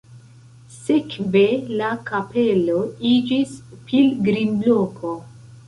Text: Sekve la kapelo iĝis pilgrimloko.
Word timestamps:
Sekve 0.77 1.43
la 1.81 1.91
kapelo 2.09 2.79
iĝis 3.13 3.55
pilgrimloko. 3.93 5.17